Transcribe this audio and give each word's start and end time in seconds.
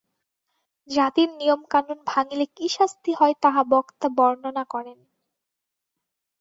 জাতির 0.87 1.29
নিয়ম-কানুন 1.35 1.99
ভাঙিলে 2.07 2.45
কি 2.55 2.65
শাস্তি 2.69 3.11
হয়, 3.13 3.35
তাহা 3.43 3.61
বক্তা 3.71 4.07
বর্ণনা 4.17 4.63
করেন। 4.65 4.99